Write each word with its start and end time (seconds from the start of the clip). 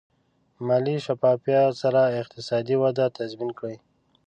مالي 0.67 0.95
شفافیت 1.05 1.71
سره 1.81 2.01
اقتصادي 2.21 2.75
وده 2.83 3.05
تضمین 3.17 3.51
کړئ. 3.59 3.75